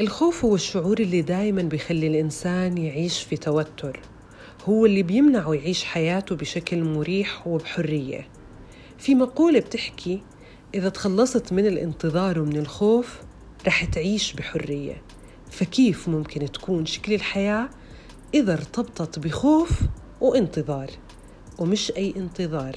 [0.00, 4.00] الخوف هو الشعور اللي دايما بيخلي الإنسان يعيش في توتر
[4.64, 8.28] هو اللي بيمنعه يعيش حياته بشكل مريح وبحرية.
[8.98, 10.22] في مقولة بتحكي
[10.74, 13.18] إذا تخلصت من الانتظار ومن الخوف
[13.66, 15.02] رح تعيش بحرية.
[15.50, 17.68] فكيف ممكن تكون شكل الحياة
[18.34, 19.80] إذا ارتبطت بخوف
[20.20, 20.90] وانتظار؟
[21.58, 22.76] ومش أي انتظار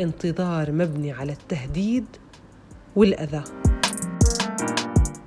[0.00, 2.06] انتظار مبني على التهديد
[2.96, 3.71] والأذى.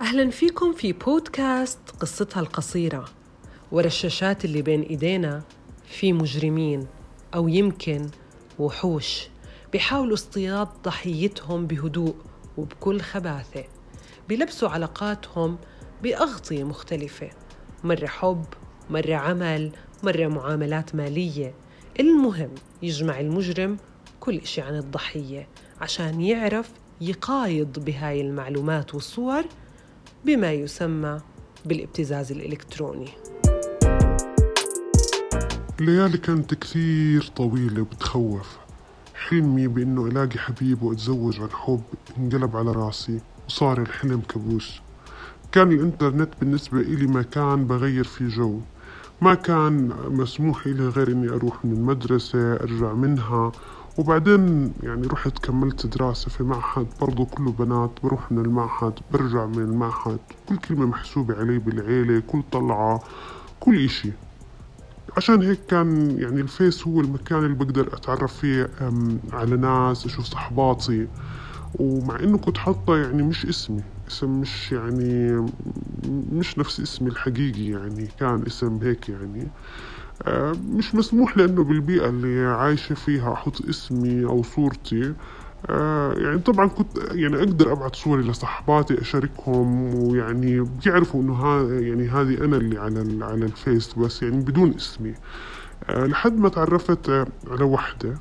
[0.06, 3.06] أهلا فيكم في بودكاست قصتها القصيرة
[3.72, 5.44] ورا الشاشات اللي بين إيدينا
[5.86, 6.88] في مجرمين
[7.36, 8.10] أو يمكن
[8.60, 9.28] وحوش
[9.72, 12.16] بيحاولوا اصطياد ضحيتهم بهدوء
[12.58, 13.64] وبكل خباثة
[14.30, 15.58] بيلبسوا علاقاتهم
[16.04, 17.30] بأغطية مختلفة
[17.84, 18.46] مرة حب
[18.90, 19.72] مرة عمل
[20.04, 21.54] مرة معاملات مالية.
[22.00, 23.78] المهم يجمع المجرم
[24.20, 25.48] كل إشي عن الضحية
[25.82, 29.46] عشان يعرف يقايض بهاي المعلومات والصور
[30.26, 31.20] بما يسمى
[31.66, 33.10] بالابتزاز الإلكتروني.
[35.80, 38.58] الليالي كانت كثير طويلة وبتخوف.
[39.16, 41.82] حلمي بإنه ألاقي حبيب وأتزوج عن حب
[42.18, 44.82] انقلب على راسي وصار الحلم كابوس.
[45.52, 48.60] كان الإنترنت بالنسبة إلي مكان بغير فيه جو.
[49.22, 53.52] ما كان مسموح لي غير إني أروح من المدرسة أرجع منها
[53.98, 59.64] وبعدين يعني رحت كملت دراسة في معهد برضو كله بنات بروح من المعهد برجع من
[59.64, 63.04] المعهد كل كلمة محسوبة علي بالعيلة كل طلعة
[63.60, 64.12] كل إشي.
[65.18, 68.70] عشان هيك كان يعني الفيس هو المكان اللي بقدر أتعرف فيه
[69.34, 71.08] على ناس أشوف صحباتي.
[71.80, 75.36] ومع إنه كنت حاطة يعني مش اسمي اسم مش يعني
[76.32, 79.52] مش نفس اسمي الحقيقي يعني كان اسم هيك يعني.
[80.70, 85.14] مش مسموح لأنه بالبيئة اللي عايشة فيها أحط اسمي أو صورتي.
[85.70, 92.08] آه، يعني طبعا كنت يعني أقدر أبعث صوري لصحباتي أشاركهم ويعني بيعرفوا إنه ها يعني
[92.10, 95.14] هذه أنا اللي على على الفيس بس يعني بدون اسمي.
[95.90, 97.10] آه، لحد ما تعرفت
[97.52, 98.14] على وحدة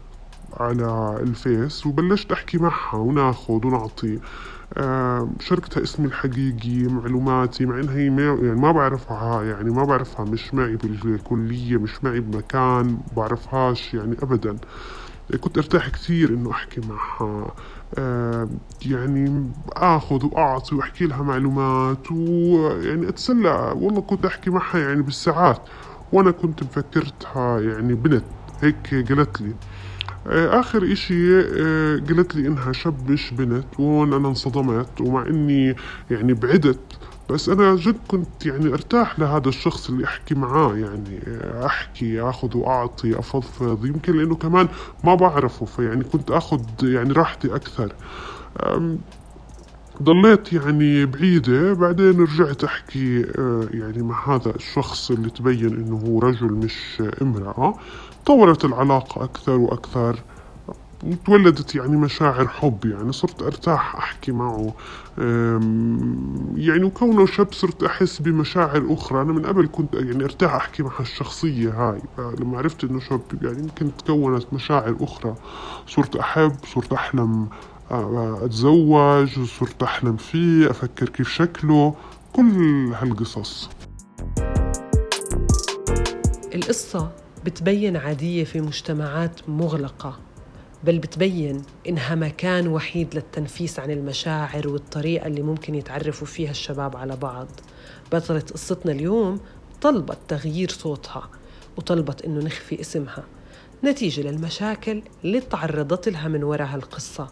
[0.61, 4.19] على الفيس وبلشت أحكي معها وناخذ ونعطي.
[5.41, 8.05] شاركتها اسمي الحقيقي معلوماتي مع إنها هي
[8.47, 14.59] يعني ما بعرفها يعني ما بعرفها مش معي بالكلية مش معي بمكان بعرفهاش يعني ابدا.
[15.41, 17.55] كنت أرتاح كثير إنه أحكي معها.
[18.87, 23.73] يعني آخذ وأعطي وأحكي لها معلومات ويعني أتسلى.
[23.77, 25.69] والله كنت أحكي معها يعني بالساعات
[26.13, 28.25] وأنا كنت مفكرتها يعني بنت
[28.61, 29.57] هيك قالت لي.
[30.27, 35.77] آه، آخر إشي آه، قالت لي إنها شاب مش بنت وهون أنا انصدمت ومع إني
[36.11, 36.99] يعني بعدت.
[37.29, 42.57] بس أنا جد كنت يعني أرتاح لهذا الشخص اللي أحكي معاه يعني آه، أحكي أخذ
[42.57, 43.85] وأعطي أفضفض.
[43.87, 44.69] يمكن لأنه كمان
[45.05, 47.93] ما بعرفه فيعني كنت أخذ يعني راحتي أكثر.
[50.03, 53.21] ضليت يعني بعيدة بعدين رجعت أحكي
[53.71, 57.75] يعني مع هذا الشخص اللي تبين إنه هو رجل مش امرأة.
[58.27, 60.23] طورت العلاقة أكثر وأكثر.
[61.27, 64.75] تولدت يعني مشاعر حب يعني صرت أرتاح أحكي معه.
[66.57, 69.23] يعني وكونه شاب صرت أحس بمشاعر أخرى.
[69.23, 72.03] أنا من قبل كنت يعني أرتاح أحكي مع هالشخصية هاي.
[72.41, 75.35] لما عرفت إنه شاب يعني يمكن تكونت مشاعر أخرى.
[75.87, 77.49] صرت أحب صرت أحلم.
[77.91, 81.95] أتزوج صرت أحلم فيه أفكر كيف شكله
[82.33, 83.69] كل هالقصص.
[86.55, 87.13] القصة
[87.45, 90.19] بتبين عادية في مجتمعات مغلقة
[90.85, 97.17] بل بتبين إنها مكان وحيد للتنفيس عن المشاعر والطريقة اللي ممكن يتعرفوا فيها الشباب على
[97.17, 97.49] بعض.
[98.13, 99.41] بطلة قصتنا اليوم
[99.81, 101.29] طلبت تغيير صوتها
[101.77, 103.25] وطلبت إنه نخفي اسمها.
[103.85, 107.29] نتيجة للمشاكل اللي تعرضت لها من وراء هالقصة.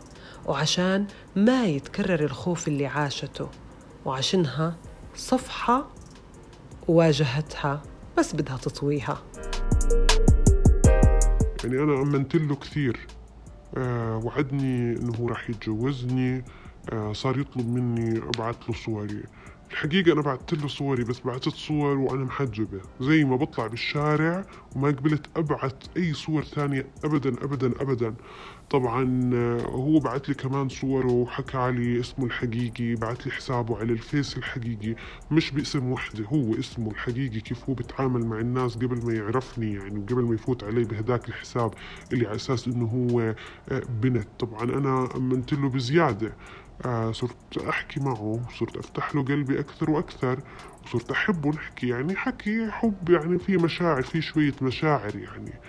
[0.46, 3.48] وعشان ما يتكرر الخوف اللي عاشته.
[4.04, 4.76] وعشانها
[5.16, 5.86] صفحة
[6.88, 7.82] واجهتها
[8.18, 9.22] بس بدها تطويها.
[11.64, 13.06] يعني أنا أمنت له كثير.
[13.76, 16.44] آه وعدني إنه راح يتجوزني.
[16.92, 19.22] آه صار يطلب مني أبعث له صوري.
[19.72, 22.80] الحقيقة أنا بعثت له صوري بس بعثت صور وأنا محجبة.
[23.00, 24.46] زي ما بطلع بالشارع
[24.76, 28.14] وما قبلت أبعث أي صور ثانية أبدا أبدا أبدا.
[28.70, 33.92] طبعا آه، هو بعث لي كمان صوره وحكى علي اسمه الحقيقي بعث لي حسابه على
[33.92, 34.94] الفيس الحقيقي.
[35.30, 39.98] مش باسم وحدة هو اسمه الحقيقي كيف هو بيتعامل مع الناس قبل ما يعرفني يعني
[39.98, 41.74] وقبل ما يفوت علي بهداك الحساب
[42.12, 43.20] اللي على أساس إنه هو
[43.68, 44.28] آه، بنت.
[44.38, 46.36] طبعا أنا أمنت له بزيادة.
[46.84, 50.40] آه صرت أحكي معه صرت أفتح له قلبي أكثر وأكثر
[50.84, 55.60] وصرت أحبه نحكي يعني حكي حب يعني في مشاعر في شوية مشاعر يعني.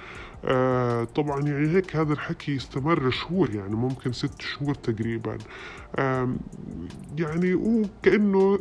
[0.45, 5.39] آه طبعا يعني هيك هذا الحكي استمر شهور يعني ممكن ست شهور تقريبا.
[5.95, 6.35] آه
[7.17, 8.59] يعني وكأنه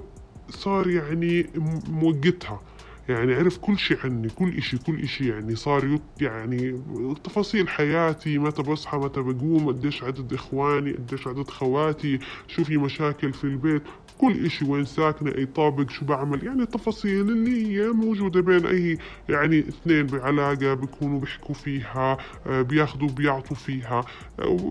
[0.51, 1.51] صار يعني
[1.89, 2.63] موقتها.
[3.09, 6.85] يعني عرف كل شيء عني كل إشي كل إشي يعني صار يعني
[7.25, 13.33] تفاصيل حياتي متى بصحى متى بقوم قديش عدد إخواني قديش عدد خواتي شو في مشاكل
[13.33, 13.83] في البيت.
[14.19, 18.99] كل إشي وين ساكنة أي طابق شو بعمل يعني التفاصيل اللي هي موجودة بين أي
[19.29, 24.05] يعني اثنين بعلاقة بيكونوا بيحكوا فيها آه، بياخذوا بيعطوا فيها.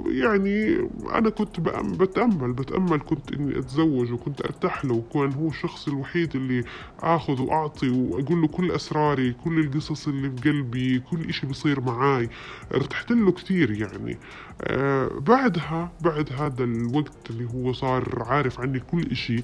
[0.07, 0.77] يعني
[1.13, 1.59] أنا كنت
[1.99, 6.63] بتأمل بتأمل كنت إني أتزوج وكنت أرتاح له وكون هو الشخص الوحيد اللي
[6.99, 12.29] آخذ وأعطي وأقول له كل أسراري كل القصص اللي في قلبي كل إشي بصير معاي.
[12.75, 14.19] ارتحت له كثير يعني.
[14.61, 19.40] آه بعدها بعد هذا الوقت اللي هو صار عارف عني كل إشي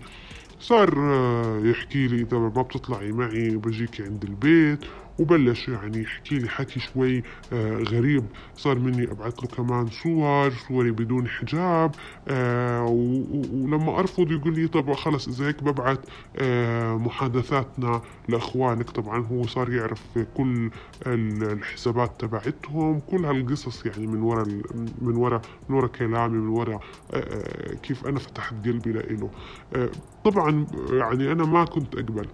[0.60, 0.90] صار
[1.66, 4.80] يحكي لي إذا ما بتطلعي معي بجيكي عند البيت.
[5.20, 7.24] وبلش يعني يحكي لي حكي شوي
[7.54, 8.26] آه غريب.
[8.56, 11.96] صار مني أبعث له كمان صور صوري بدون حجاب
[12.28, 16.00] آه ولما أرفض يقول لي طب خلص إذا هيك ببعث
[16.38, 18.90] آه محادثاتنا لأخوانك.
[18.90, 20.72] طبعا هو صار يعرف كل
[21.08, 24.44] الحسابات تبعتهم كل هالقصص يعني من ورا
[25.02, 26.80] من ورا من ورا كلامي من ورا
[27.84, 29.32] كيف أنا فتحت قلبي لإله.
[30.24, 32.28] طبعا يعني أنا ما كنت أقبل.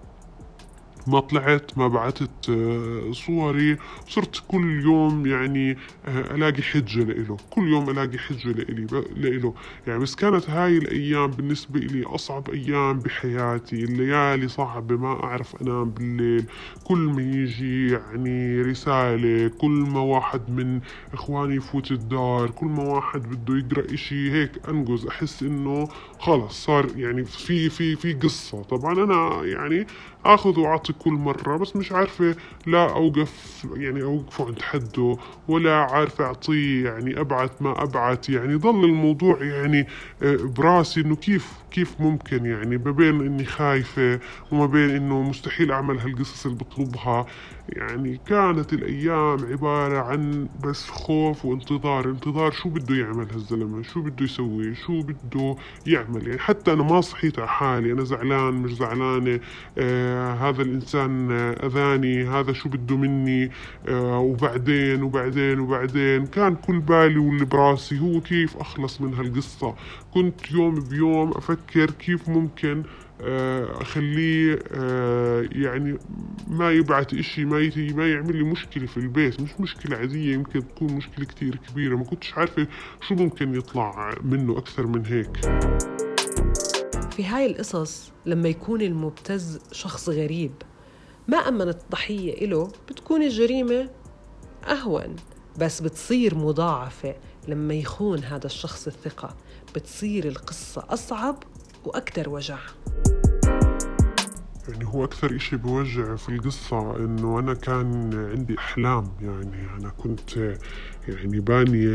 [1.07, 3.77] ما طلعت ما بعثت آه، صوري.
[4.07, 7.37] صرت كل يوم يعني آه، ألاقي حجة لإله.
[7.49, 9.53] كل يوم ألاقي حجة لإلي لإله.
[9.87, 13.83] يعني بس كانت هاي الأيام بالنسبة لي أصعب أيام بحياتي.
[13.83, 16.45] الليالي صعبة ما أعرف أنام بالليل.
[16.83, 20.81] كل ما يجي يعني رسالة كل ما واحد من
[21.13, 25.05] إخواني يفوت الدار كل ما واحد بده يقرأ إشي هيك أنقز.
[25.07, 25.87] أحس إنه
[26.19, 28.63] خلص صار يعني في في في قصة.
[28.63, 29.87] طبعا أنا يعني
[30.25, 32.35] آخذ وأعطي كل مرة بس مش عارفة
[32.67, 35.17] لا أوقف يعني اوقفه عند حده
[35.47, 38.29] ولا عارفة أعطيه يعني أبعث ما أبعث.
[38.29, 39.87] يعني ضل الموضوع يعني
[40.21, 44.19] آه، براسي إنه كيف كيف ممكن يعني ما بين إني خايفة
[44.51, 47.25] وما بين إنه مستحيل أعمل هالقصص اللي بطلبها.
[47.77, 52.09] يعني كانت الأيام عبارة عن بس خوف وانتظار.
[52.09, 55.55] انتظار شو بده يعمل هالزلمة؟ شو بده يسوي؟ شو بده
[55.85, 57.91] يعمل؟ يعني حتى أنا ما صحيت على حالي.
[57.91, 59.39] أنا زعلان مش زعلانة.
[59.77, 61.31] آه هذا الإنسان
[61.63, 62.23] أذاني.
[62.27, 63.51] هذا شو بده مني؟
[63.87, 66.25] آه وبعدين وبعدين وبعدين.
[66.27, 69.75] كان كل بالي واللي براسي هو كيف أخلص من هالقصة.
[70.11, 72.83] كنت يوم بيوم أفكر كيف ممكن
[73.21, 75.97] أخليه آه، يعني
[76.47, 79.41] ما يبعث إشي ما ما يعمل لي مشكلة في البيت.
[79.41, 81.95] مش مشكلة عادية يمكن تكون مشكلة كتير كبيرة.
[81.95, 82.67] ما كنتش عارفة
[83.07, 85.37] شو ممكن يطلع منه أكثر من هيك.
[87.11, 90.51] في هاي القصص لما يكون المبتز شخص غريب
[91.27, 93.89] ما أمنت الضحية إله بتكون الجريمة
[94.67, 95.15] أهون.
[95.59, 97.15] بس بتصير مضاعفة
[97.47, 99.35] لما يخون هذا الشخص الثقة.
[99.75, 101.43] بتصير القصة أصعب
[101.87, 102.57] وأكثر وجع.
[104.69, 110.37] يعني هو أكثر إشي بوجع في القصة إنه أنا كان عندي أحلام يعني أنا كنت
[111.07, 111.87] يعني باني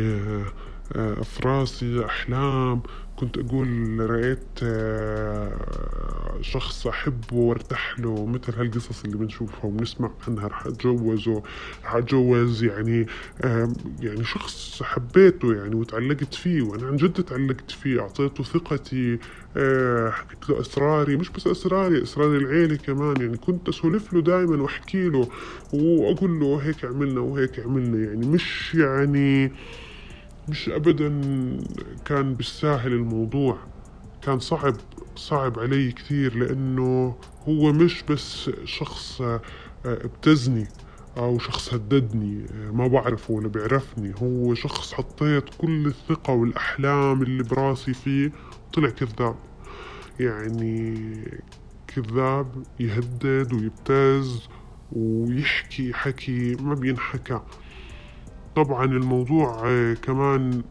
[0.97, 2.83] آه، في راسي أحلام
[3.21, 10.67] كنت أقول رأيت آه، شخص أحبه وارتاح له مثل هالقصص اللي بنشوفها وبنسمع عنها رح
[10.67, 11.43] أتجوزه
[11.85, 13.07] رح أتجوز يعني
[14.01, 19.19] يعني شخص حبيته يعني وتعلقت فيه وأنا عن جد تعلقت فيه أعطيته ثقتي
[19.57, 24.63] آه، حكيت له أسراري مش بس أسراري أسرار العيلة كمان يعني كنت أسولف له دائما
[24.63, 25.29] وأحكي له
[25.73, 29.53] وأقول له هيك عملنا وهيك عملنا يعني مش يعني
[30.49, 31.09] مش ابدا
[32.05, 33.59] كان بالساهل الموضوع.
[34.23, 34.77] كان صعب
[35.17, 37.17] صعب علي كثير لأنه
[37.49, 39.41] هو مش بس شخص آه،
[39.85, 40.67] ابتزني
[41.17, 44.15] أو شخص هددني آه، ما بعرفه ولا بيعرفني.
[44.23, 48.33] هو شخص حطيت كل الثقة والأحلام اللي براسي فيه
[48.73, 49.37] طلع كذاب.
[50.21, 50.95] يعني
[51.87, 54.49] كذاب يهدد ويبتز
[54.93, 57.41] ويحكي حكي ما بينحكى.
[58.55, 60.63] طبعا الموضوع آه، كمان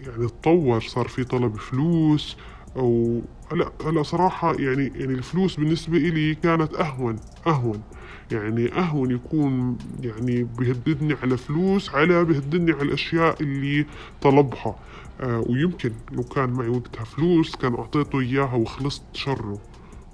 [0.00, 2.36] يعني تطور صار في طلب فلوس
[2.76, 3.20] أو
[3.52, 7.82] لا هلا صراحة يعني يعني الفلوس بالنسبة إلي كانت أهون أهون.
[8.30, 13.86] يعني أهون يكون يعني بيهددني على فلوس على بيهددني على الأشياء اللي
[14.20, 14.76] طلبها.
[15.20, 19.58] آه ويمكن لو كان معي وقتها فلوس كان أعطيته إياها وخلصت شره.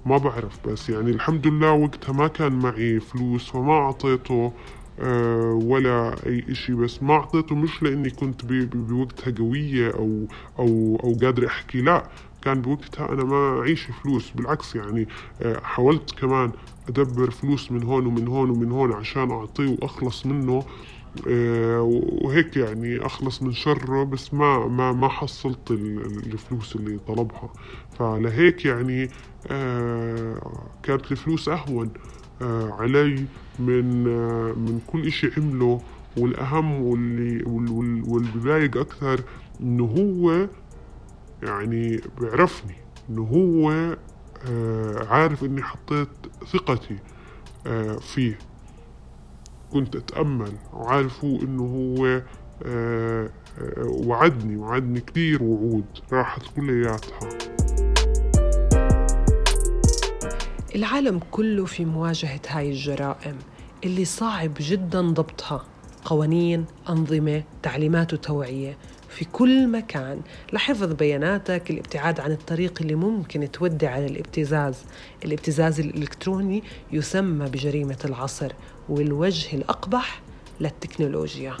[0.05, 4.53] ما بعرف بس يعني الحمد لله وقتها ما كان معي فلوس فما أعطيته.
[5.53, 6.73] ولا أي إشي.
[6.73, 10.27] بس ما أعطيته مش لأني كنت بوقتها قوية أو
[10.59, 11.81] أو أو قادر أحكي.
[11.81, 12.05] لا
[12.41, 14.31] كان بوقتها أنا ما أعيش فلوس.
[14.31, 15.07] بالعكس يعني
[15.41, 16.51] آه، حاولت كمان
[16.89, 20.65] أدبر فلوس من هون ومن هون ومن هون عشان أعطيه وأخلص منه.
[21.27, 21.81] آه،
[22.21, 27.49] وهيك يعني أخلص من شره بس ما ما ما حصلت الفلوس اللي طلبها.
[27.99, 29.09] فلهيك يعني
[30.83, 31.93] كانت الفلوس أهون.
[32.41, 33.25] علي
[33.59, 34.03] من
[34.57, 35.81] من كل إشي عمله
[36.17, 37.43] والأهم واللي
[38.07, 39.19] واللي بضايق أكثر
[39.61, 40.47] إنه هو
[41.43, 42.75] يعني بيعرفني
[43.09, 43.71] إنه هو
[44.49, 46.07] آه عارف إني حطيت
[46.53, 46.97] ثقتي
[47.67, 48.37] آه فيه.
[49.73, 57.29] كنت أتأمل وعارف هو إنه هو آه آه وعدني وعدني كثير وعود راحت كلياتها
[60.75, 63.37] العالم كله في مواجهة هاي الجرائم
[63.83, 65.65] اللي صعب جدا ضبطها.
[66.05, 68.77] قوانين أنظمة تعليمات وتوعية.
[69.09, 70.21] في كل مكان
[70.53, 74.75] لحفظ بياناتك الابتعاد عن الطريق اللي ممكن تودي على الابتزاز.
[75.25, 78.51] الابتزاز الإلكتروني يسمى بجريمة العصر
[78.89, 80.21] والوجه الأقبح
[80.59, 81.53] للتكنولوجيا.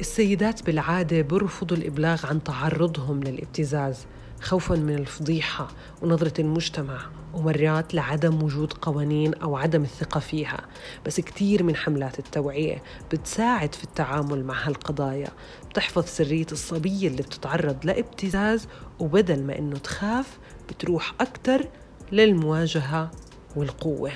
[0.00, 4.06] السيدات بالعادة برفضوا الإبلاغ عن تعرضهم للابتزاز.
[4.42, 5.68] خوفا من الفضيحة
[6.02, 6.98] ونظرة المجتمع
[7.34, 10.60] ومرات لعدم وجود قوانين أو عدم الثقة فيها.
[11.06, 12.82] بس كتير من حملات التوعية
[13.12, 15.28] بتساعد في التعامل مع هالقضايا.
[15.70, 18.68] بتحفظ سرية الصبية اللي بتتعرض لابتزاز
[18.98, 21.68] وبدل ما إنه تخاف بتروح أكتر
[22.12, 23.10] للمواجهة
[23.56, 24.12] والقوة.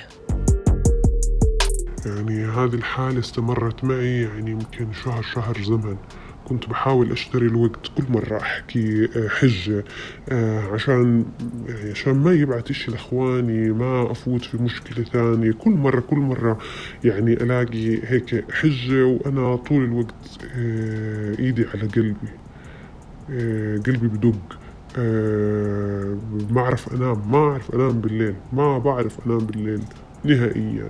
[2.05, 5.97] يعني هذه الحالة استمرت معي يعني يمكن شهر شهر زمن.
[6.47, 9.83] كنت بحاول أشتري الوقت كل مرة أحكي آه، حجة
[10.29, 11.25] آه، عشان
[11.67, 15.51] يعني عشان ما يبعت اشي لإخواني ما أفوت في مشكلة ثانية.
[15.51, 16.57] كل مرة كل مرة
[17.03, 22.29] يعني ألاقي هيك حجة وأنا طول الوقت آه، إيدي على قلبي
[23.85, 24.59] قلبي بدق
[26.51, 29.81] ما أعرف أنام ما أعرف أنام بالليل ما بعرف أنام بالليل
[30.23, 30.87] نهائيا.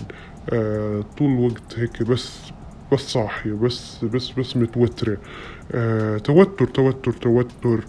[1.18, 2.52] طول الوقت هيك بس
[2.92, 5.22] بس صاحية بس بس بس متوترة
[5.72, 7.88] آه توتر توتر توتر.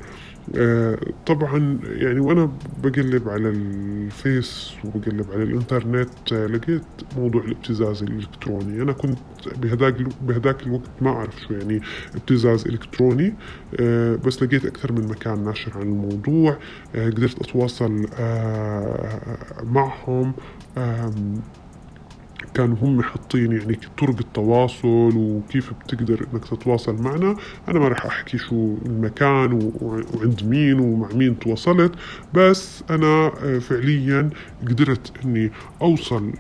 [0.57, 8.83] آه طبعا يعني وأنا بقلب على الفيس وبقلب على الإنترنت آه لقيت موضوع الابتزاز الإلكتروني.
[8.83, 11.81] أنا كنت بهداك بهداك الوقت ما أعرف شو يعني
[12.15, 13.39] ابتزاز إلكتروني.
[13.81, 16.59] آه بس لقيت أكثر من مكان ناشر عن الموضوع.
[16.95, 20.35] آه قدرت أتواصل آه معهم.
[22.55, 27.37] كانوا هم حاطين يعني طرق التواصل وكيف بتقدر إنك تتواصل معنا.
[27.69, 31.93] أنا ما راح أحكي شو المكان وعند مين ومع مين تواصلت
[32.35, 34.31] بس أنا آه، فعليا
[34.69, 35.51] قدرت إني
[35.83, 36.33] أوصل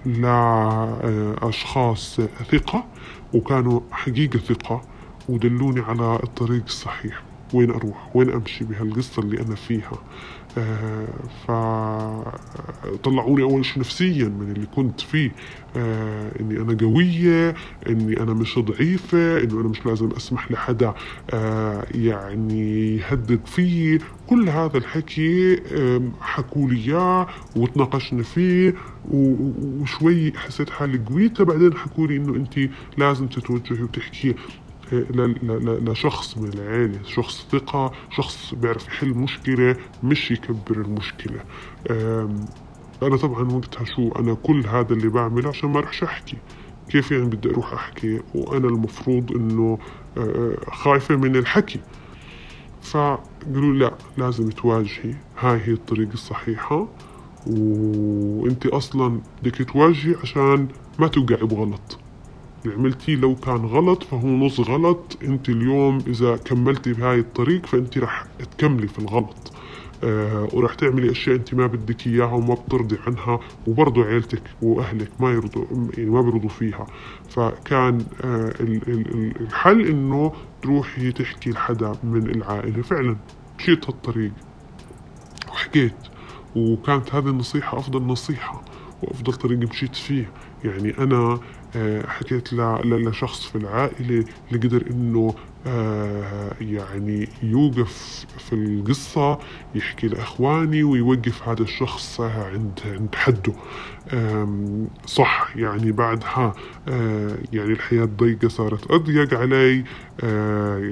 [1.42, 2.20] لاشخاص
[2.52, 2.84] ثقة
[3.34, 4.82] وكانوا حقيقة ثقة
[5.28, 7.22] ودلوني على الطريق الصحيح.
[7.54, 9.92] وين أروح؟ وين أمشي بهالقصة اللي أنا فيها؟
[12.94, 15.30] فطلعوني أول شيء نفسيا من اللي كنت فيه.
[15.76, 17.54] آه إني أنا قوية
[17.88, 20.94] إني أنا مش ضعيفة إنه أنا مش لازم أسمح لحدا
[21.30, 25.60] آه يعني يهدد فيه كل هذا الحكي
[26.20, 28.74] حكوا لي إياه وتناقشنا فيه
[29.10, 32.58] وشوي حسيت حالي قويته بعدين حكوا لي إنه انت
[32.98, 34.34] لازم تتوجهي وتحكي
[34.92, 41.40] لشخص من العيلة شخص ثقة شخص بيعرف يحل مشكلة مش يكبر المشكلة.
[43.02, 46.36] أنا طبعا وقتها شو أنا كل هذا اللي بعمله عشان ما رحش أحكي.
[46.88, 49.78] كيف يعني بدي أروح أحكي؟ وأنا المفروض إنه
[50.72, 51.80] خايفة من الحكي.
[52.82, 55.14] فقالوا لا لازم تواجهي.
[55.38, 56.88] هاي هي الطريقة الصحيحة.
[57.46, 60.68] وأنت أصلا بدك تواجهي عشان
[60.98, 61.98] ما توقعي بغلط.
[62.68, 65.18] اللي عملتيه لو كان غلط فهو نص غلط.
[65.24, 68.26] انت اليوم إذا كملتي بهاي الطريق فانت رح
[68.58, 69.52] تكملي في الغلط.
[70.04, 75.30] آه ورح تعملي أشياء انت ما بدك إياها وما بترضي عنها وبرضه عيلتك وأهلك ما
[75.30, 75.64] يرضوا
[75.96, 76.86] يعني ما بيرضوا فيها.
[77.28, 78.52] فكان آه
[79.40, 80.32] الحل إنه
[80.62, 82.82] تروحي تحكي لحدا من العائلة.
[82.82, 83.16] فعلا
[83.58, 84.32] مشيت هالطريق
[85.48, 85.94] وحكيت
[86.56, 88.62] وكانت هذه النصيحة أفضل نصيحة
[89.02, 90.30] وأفضل طريق مشيت فيه.
[90.64, 91.38] يعني أنا
[92.06, 95.34] حكيت لشخص في العائلة اللي قدر إنه
[95.66, 99.38] آه، يعني يوقف في القصة
[99.74, 103.52] يحكي لإخواني ويوقف هذا الشخص عند عند حده.
[105.06, 106.54] صح يعني بعدها
[106.88, 109.84] آه، يعني الحياة ضيقة صارت أضيق علي.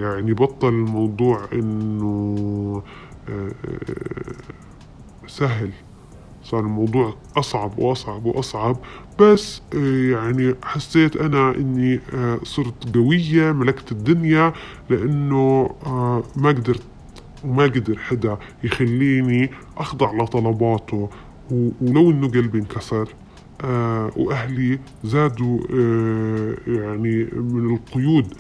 [0.00, 2.82] يعني بطل الموضوع إنه
[5.26, 5.70] سهل.
[6.50, 8.76] صار الموضوع أصعب وأصعب وأصعب.
[9.20, 14.52] بس آه، يعني حسيت أنا إني آه، صرت قوية ملكت الدنيا
[14.90, 16.82] لأنه آه، ما قدرت
[17.44, 21.08] وما قدر حدا يخليني أخضع لطلباته.
[21.50, 23.08] ولو إنه قلبي انكسر
[24.16, 25.58] وأهلي زادوا
[26.66, 28.34] يعني من القيود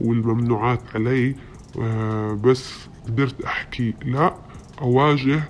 [0.00, 1.34] والممنوعات علي
[2.44, 4.34] بس قدرت أحكي لا
[4.82, 5.42] أواجه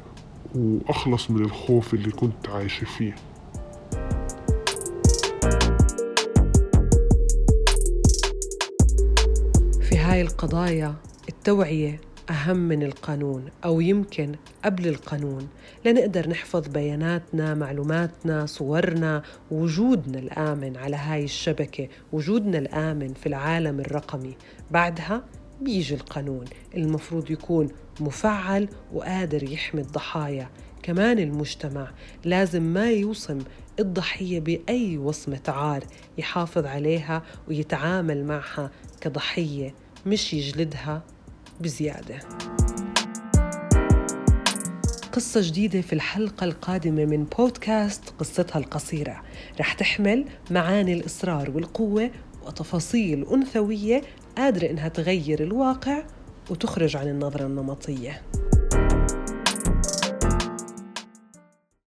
[0.57, 3.15] وأخلص من الخوف اللي كنت عايشة فيه.
[9.83, 10.95] في هاي القضايا
[11.29, 14.35] التوعية أهم من القانون أو يمكن
[14.65, 15.49] قبل القانون.
[15.85, 24.37] لنقدر نحفظ بياناتنا معلوماتنا صورنا وجودنا الآمن على هاي الشبكة وجودنا الآمن في العالم الرقمي.
[24.71, 25.25] بعدها
[25.61, 26.45] بيجي القانون.
[26.77, 27.69] المفروض يكون
[28.01, 30.49] مفعل وقادر يحمي الضحايا.
[30.83, 31.91] كمان المجتمع
[32.25, 33.39] لازم ما يوصم
[33.81, 35.85] الضحية بأي وصمة عار
[36.19, 39.75] يحافظ عليها ويتعامل معها كضحية
[40.07, 41.03] مش يجلدها
[41.61, 42.19] بزيادة.
[45.13, 49.23] قصة جديدة في الحلقة القادمة من بودكاست قصتها القصيرة.
[49.61, 52.11] رح تحمل معاني الإصرار والقوة
[52.47, 54.03] وتفاصيل أنثوية
[54.37, 56.03] قادرة إنها تغير الواقع
[56.51, 58.23] وتخرج عن النظرة النمطية.